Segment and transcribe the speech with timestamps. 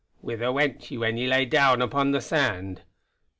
[0.19, 2.81] Whither went ye when ye lay down upon the sand.